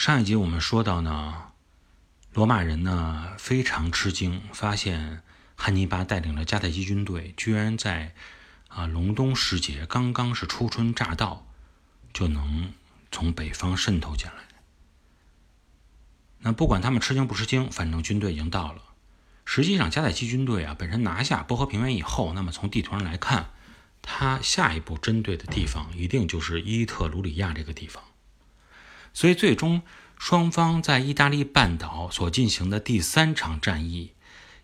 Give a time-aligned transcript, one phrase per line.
[0.00, 1.52] 上一集我们说到呢，
[2.32, 5.20] 罗马人呢非常吃惊，发现
[5.56, 8.14] 汉尼拔带领的迦太基军队，居然在
[8.68, 11.46] 啊隆冬时节刚刚是初春乍到，
[12.14, 12.72] 就能
[13.12, 14.48] 从北方渗透进来。
[16.38, 18.80] 那不管他们吃惊不吃惊，反正军队已经到了。
[19.44, 23.50] 实际上，迦太基军队啊本身拿下波河平原以后，那么从地图上来看，
[24.00, 28.02] 他下一步针对的地方一定就是伊特鲁里亚这个地方。
[29.12, 29.82] 所以，最终
[30.16, 34.14] 双方在意大利半岛所进行的第三场战役，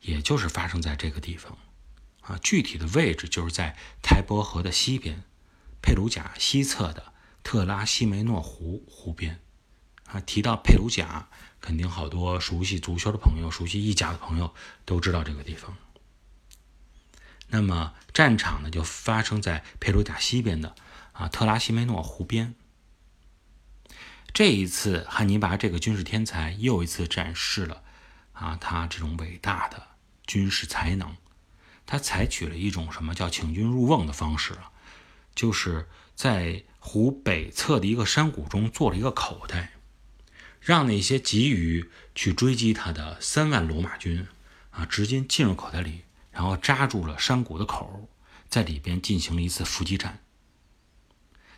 [0.00, 1.58] 也就是发生在这个地方，
[2.20, 5.22] 啊，具体的位置就是在台伯河的西边，
[5.80, 7.12] 佩鲁贾西侧的
[7.42, 9.40] 特拉西梅诺湖湖边。
[10.06, 11.28] 啊，提到佩鲁贾，
[11.60, 14.54] 肯定好多熟悉足球的朋友、熟悉意甲的朋友
[14.84, 15.76] 都知道这个地方。
[17.48, 20.74] 那么，战场呢，就发生在佩鲁贾西边的
[21.12, 22.54] 啊特拉西梅诺湖边。
[24.34, 27.84] 这一次，汉尼拔这个军事天才又一次展示了
[28.32, 29.80] 啊，他这种伟大的
[30.26, 31.16] 军事才能。
[31.86, 34.72] 他采取了一种什么叫请君入瓮的方式啊，
[35.36, 39.74] 就是在湖北侧的一个山谷中做了一个口袋，
[40.60, 44.26] 让那些急于去追击他的三万罗马军
[44.72, 48.08] 啊，直接进入口袋里，然后扎住了山谷的口，
[48.48, 50.24] 在里边进行了一次伏击战。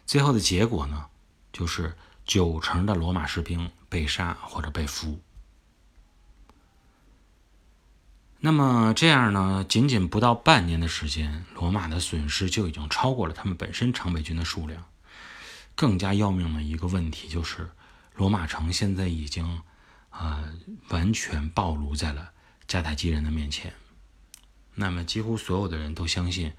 [0.05, 1.07] 最后的结果呢，
[1.51, 1.97] 就是。
[2.27, 5.21] 九成的罗马士兵被杀或者被俘。
[8.41, 9.65] 那么这样呢？
[9.67, 14.85] 仅仅不到半年的时间，罗马的损失就已经超过了他们本身常备军的数量。
[15.75, 17.71] 更加要命的一个问题就是，
[18.15, 19.63] 罗马城现在已经
[20.11, 20.45] 啊
[20.89, 22.33] 完全暴露在了
[22.69, 23.73] 迦太基人的面前。
[24.75, 26.53] 那么几乎所有的人都相信，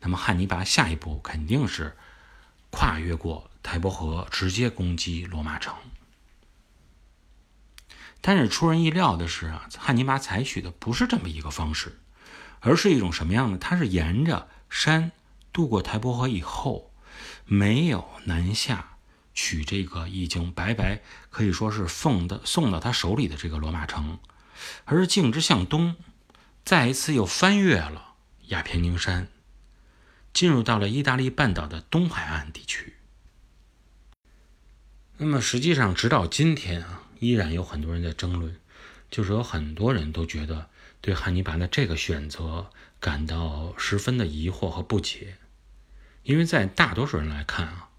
[0.00, 1.96] 那么汉尼拔下一步肯定是
[2.70, 3.50] 跨越过。
[3.62, 5.74] 台伯河直接攻击罗马城，
[8.20, 12.00] 但是出人意料的是啊，汉尼拔采取的不是这么一个方式，
[12.60, 13.58] 而是一种什么样的？
[13.58, 15.12] 他是沿着山
[15.52, 16.92] 渡过台伯河以后，
[17.44, 18.96] 没有南下
[19.32, 21.00] 取这个已经白白
[21.30, 24.18] 可以说是奉的送到他手里的这个罗马城，
[24.84, 25.96] 而是径直向东，
[26.64, 28.14] 再一次又翻越了
[28.48, 29.28] 亚平宁山，
[30.32, 32.96] 进入到了意大利半岛的东海岸地区。
[35.24, 38.56] 那么实际上，直到今天啊，依然有很多人在争论，
[39.08, 40.68] 就是有很多人都觉得
[41.00, 42.66] 对汉尼拔的这个选择
[42.98, 45.36] 感到十分的疑惑和不解，
[46.24, 47.90] 因为在大多数人来看啊，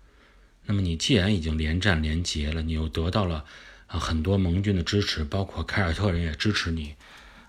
[0.65, 3.45] 那么你既然已经连战连捷了，你又得到了
[3.87, 6.93] 啊很多盟军的支持，包括凯尔特人也支持你，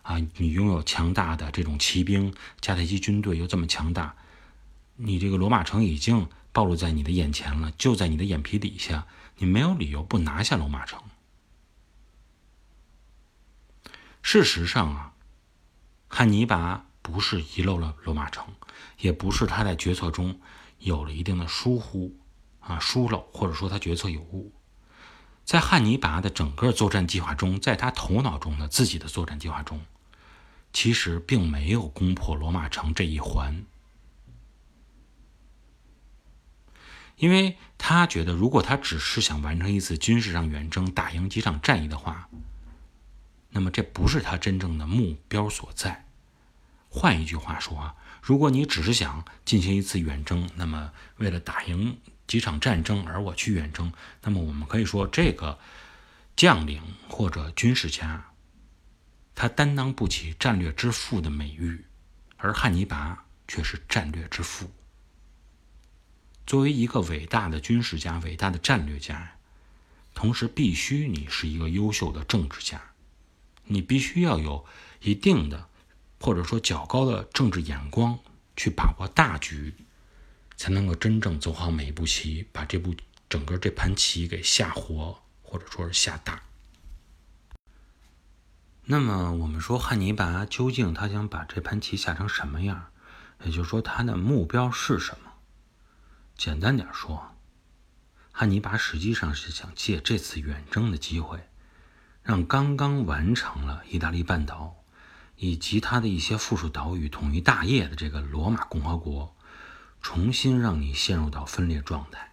[0.02, 4.14] 啊，你拥有强大的这种骑兵，迦太基军队又这么强大，
[4.94, 9.08] 你这个罗马城已经暴露在你的眼前了，就在你的眼皮底下。
[9.36, 11.00] 你没有理由不拿下罗马城。
[14.22, 15.14] 事实上啊，
[16.08, 18.54] 汉尼拔不是遗漏了罗马城，
[18.98, 20.40] 也不是他在决策中
[20.78, 22.16] 有了一定的疏忽
[22.60, 24.52] 啊疏漏，或者说他决策有误。
[25.44, 29.84] 在汉尼拔的整个作战计划中，在他头脑中的自己的作战计划中，
[30.72, 33.66] 其实并没有攻破罗马城这一环。
[37.16, 42.28] 因为他觉得，如果他只是想完成一次军事上远征、打赢几场战役的话，
[43.50, 46.06] 那么这不是他真正的目标所在。
[46.88, 53.92] 换一句话说啊，如果你只是想进行一次远征，那么为了打赢几场战争而我去远征，
[54.22, 55.58] 那么我们可以说这个
[56.36, 58.32] 将领或者军事家，
[59.34, 61.84] 他担当不起战略之父的美誉，
[62.36, 64.70] 而汉尼拔却是战略之父。
[66.46, 69.36] 作为一个伟大的军事家、伟大的战略家，
[70.14, 72.92] 同时必须你是一个优秀的政治家，
[73.64, 74.64] 你必须要有
[75.00, 75.68] 一定的
[76.20, 78.18] 或者说较高的政治眼光，
[78.56, 79.74] 去把握大局，
[80.56, 82.94] 才能够真正走好每一步棋，把这步
[83.28, 86.42] 整个这盘棋给下活，或者说是下大。
[88.84, 92.88] 那么我们说汉尼拔究竟他想把这盘棋下成什么样？
[93.44, 95.33] 也就是说他的目标是什么？
[96.36, 97.36] 简单点说，
[98.32, 101.48] 汉尼拔实际上是想借这次远征的机会，
[102.22, 104.82] 让刚刚完成了意大利半岛
[105.36, 109.36] 以及它的一些附属岛屿统一大业的这个罗马共和国，
[110.02, 112.32] 重新让你陷入到分裂状态。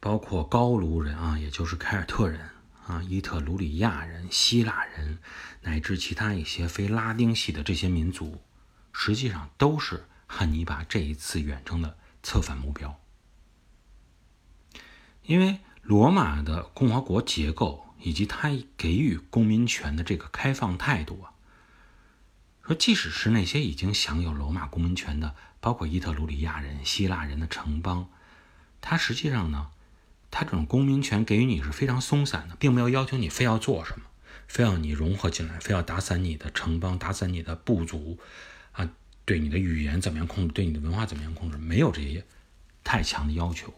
[0.00, 2.50] 包括高卢人啊，也就是凯尔特人
[2.86, 5.18] 啊，伊特鲁里亚人、希腊人，
[5.62, 8.40] 乃至其他一些非拉丁系的这些民族。
[9.00, 13.00] 实际上都是汉尼拔这一次远征的策反目标。
[15.22, 21.30] 因为罗马的共和国结构以及他给予公民权的这个开放态度啊，
[22.66, 28.10] 说即使是那些已经享有罗马公民权的，包括伊特鲁里亚人、希腊人的城邦，
[28.80, 29.70] 他实际上呢，
[30.32, 34.06] 他这种公民权给予你是非常松散的，并没有要求你非要做什么，
[34.48, 38.18] 非要你融合进来，非要打散你的城邦、打散你的部族
[38.72, 38.90] 啊，
[39.24, 42.24] 对你的语言怎么样控制，对你的文化怎么样控制，没有这些
[42.84, 43.74] 太强的要求。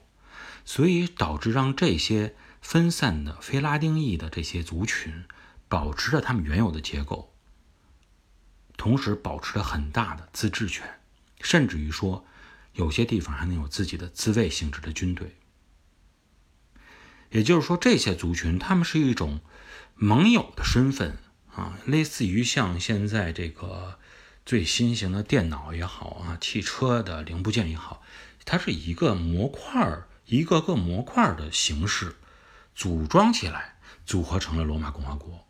[0.65, 5.25] 所以导致让这些分散的非拉丁裔的这些族群
[5.69, 7.35] 保持着他们原有的结构，
[8.77, 11.01] 同时保持着很大的自治权，
[11.41, 12.27] 甚至于说
[12.75, 15.37] 有些地方还能有自己的自卫性质的军队。
[17.31, 19.41] 也就是说，这些族群他们是一种
[19.95, 21.17] 盟友的身份
[21.55, 23.99] 啊，类似于像现在这个
[24.51, 28.03] 最新型的电脑也好啊，汽车的零部件也好，
[28.45, 30.09] 它是一个模块儿。
[30.27, 32.17] 一个个模块儿的形式
[32.75, 35.47] 组装起来，组合成了罗马共和国，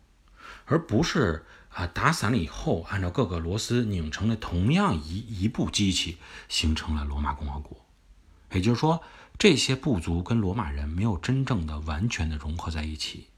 [0.65, 7.83] 而不是啊打散了以后，按照各个螺丝拧成了同样一一部机器，形成了罗马共和国。
[8.51, 9.01] 也就是说，
[9.39, 13.29] 这些部族跟罗马人没有真正的完全的融合在一起。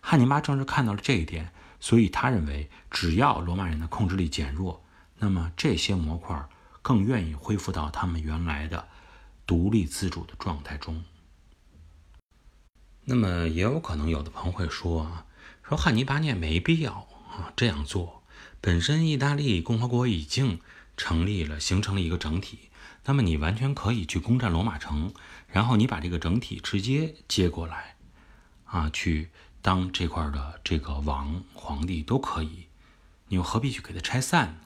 [0.00, 4.84] 汉尼拔正是看到了这一点，所以他认为，只要罗马人的控制力减弱，
[5.18, 6.48] 那么这些模块
[6.82, 8.88] 更愿意恢复到他们原来的。
[9.46, 11.02] 独立自主的状态中，
[13.04, 15.24] 那么也有可能有的朋友会说啊，
[15.66, 18.22] 说汉尼拔你也没必要啊这样做。
[18.60, 20.60] 本身意大利共和国已经
[20.98, 22.68] 成立了，形成了一个整体，
[23.06, 25.14] 那么你完全可以去攻占罗马城，
[25.46, 27.96] 然后你把这个整体直接接过来，
[28.66, 29.30] 啊，去
[29.68, 32.68] 当这块的这个王皇帝都可以，
[33.26, 34.60] 你又何必去给他拆散呢？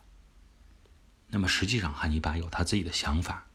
[1.26, 3.46] 那么实际上汉尼拔有他自己的想法。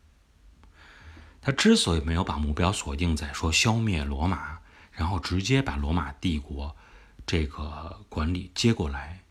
[1.40, 4.60] 他之所以没有把目标锁定在说消灭罗马，
[4.92, 6.76] 然后直接把罗马帝国
[7.26, 9.24] 这个管理接过来，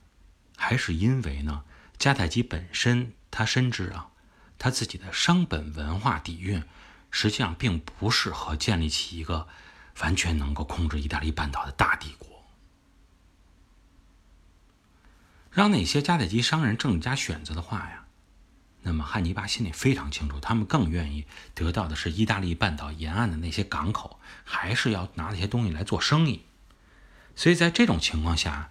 [0.57, 1.65] 还是因为呢，
[1.99, 4.09] 迦太基本身他深知啊，
[4.57, 6.65] 他自己的商本文化底蕴
[7.11, 9.47] 实际上并不适合建立起一个
[10.01, 12.29] 完全能够控制意大利半岛的大帝国。
[15.51, 18.03] 让那些迦太基商人政治家选择的话呀。
[18.83, 26.43] 那么汉尼拔心里非常清楚，他们更愿意得到的是意大利半岛沿岸的那些港口，还是要拿那些东西来做生意。
[27.35, 28.71] 所以在这种情况下，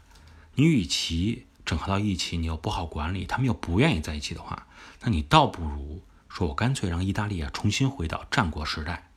[0.54, 4.68] 你与其整合到一起，你又不好管理，他们又不愿意在一起的话，
[5.02, 9.10] 那你倒不如说我干脆让意大利啊重新回到战国时代。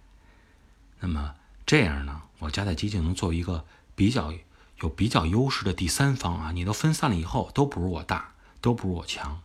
[0.99, 1.37] 那么
[1.69, 4.33] 这样呢，我加在基就能作为一个比较
[4.81, 8.33] 有比较优势的第三方啊，你都分散了以后，都不如我大，
[8.63, 9.43] 都不如我强。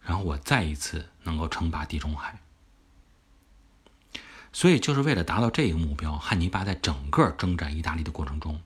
[0.00, 2.40] 然后我再一次能够称霸地中海，
[4.54, 8.62] 所以就是为了达到这个目标，汉尼拔在整个征战意大利的过程中，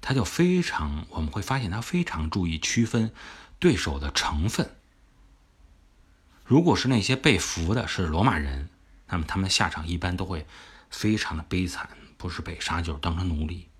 [0.00, 3.12] 他就非常我们会发现他非常注意区分
[3.60, 4.74] 对手的成分。
[6.44, 8.68] 如果是那些被俘的是罗马人，
[9.06, 10.48] 那么他们的下场一般都会
[10.90, 13.70] 非常的悲惨，不是被杀就是当成奴隶。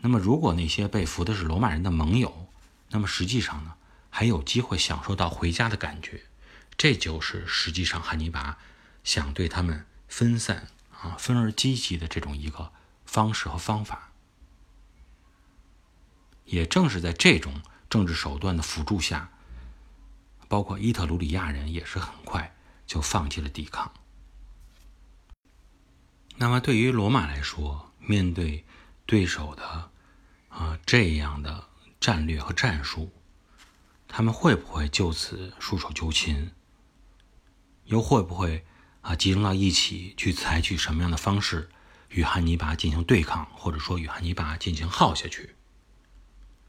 [0.00, 2.48] 那么如果那些被俘的是罗马人的盟友，
[2.90, 3.76] 那么实际上呢？
[4.10, 6.24] 还有机会享受到回家的感觉，
[6.76, 8.58] 这就是实际上汉尼拔
[9.02, 10.68] 想对他们分散
[11.00, 12.70] 啊、分而积极的这种一个
[13.06, 14.10] 方式和方法。
[16.44, 19.30] 也正是在这种政治手段的辅助下，
[20.46, 22.54] 包括伊特鲁里亚人也是很快
[22.86, 23.90] 就放弃了抵抗。
[26.36, 28.64] 那么对于罗马来说，面对
[29.06, 29.90] 对手的
[30.48, 31.68] 啊这样的
[32.00, 33.12] 战略和战术。
[34.06, 36.52] 他们会不会就此束手就擒？
[37.86, 38.64] 又会不会
[39.00, 41.68] 啊集中到一起去采取什么样的方式
[42.10, 45.56] 与汉尼拔进行对抗，或者说与汉尼拔进行耗下去？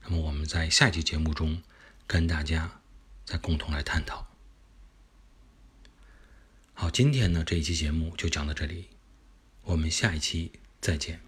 [0.04, 1.62] 那么我们在下期节目中
[2.08, 2.82] 跟大家
[3.26, 4.28] 再共同来探讨。
[6.74, 8.90] 好，今天呢这一期节目就讲到这里，
[9.66, 11.20] 我们下一期再见。